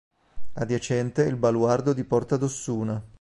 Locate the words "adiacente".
0.53-1.23